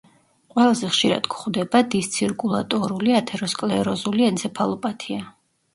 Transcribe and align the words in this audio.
ყველაზე 0.53 0.87
ხშირად 0.93 1.29
გვხვდება 1.33 1.83
დისცირკულატორული 1.97 3.15
ათეროსკლეროზული 3.21 4.29
ენცეფალოპათია. 4.33 5.27